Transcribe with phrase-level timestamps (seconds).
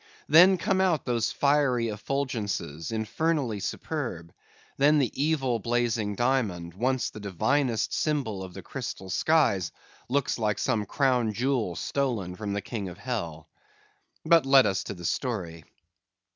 [0.27, 4.33] Then come out those fiery effulgences, infernally superb;
[4.77, 9.71] then the evil blazing diamond, once the divinest symbol of the crystal skies,
[10.09, 13.47] looks like some crown jewel stolen from the King of Hell.
[14.25, 15.65] But let us to the story.